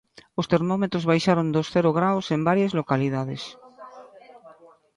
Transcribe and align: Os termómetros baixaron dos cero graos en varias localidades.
Os 0.39 0.49
termómetros 0.53 1.07
baixaron 1.11 1.47
dos 1.55 1.67
cero 1.73 1.91
graos 1.97 2.25
en 2.35 2.41
varias 2.49 2.75
localidades. 2.79 3.43